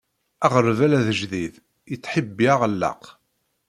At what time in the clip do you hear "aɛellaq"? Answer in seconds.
2.53-3.03